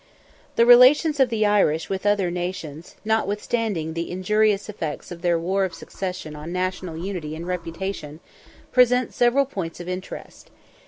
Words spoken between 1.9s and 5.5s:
other nations, notwithstanding the injurious effects of their